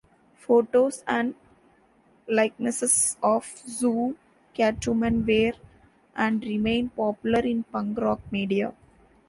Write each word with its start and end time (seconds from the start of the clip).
Photos 0.39 1.03
and 1.05 1.35
likenesses 2.27 3.17
of 3.21 3.45
Soo 3.45 4.17
Catwoman 4.55 5.23
were, 5.27 5.55
and 6.15 6.41
remain, 6.43 6.89
popular 6.89 7.41
in 7.41 7.61
punk 7.65 7.99
rock 7.99 8.19
media. 8.31 8.73